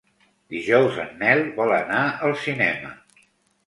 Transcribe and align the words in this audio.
Dijous 0.53 0.97
en 1.05 1.13
Nel 1.21 1.43
vol 1.61 1.77
anar 1.79 2.03
al 2.31 2.37
cinema. 2.49 2.95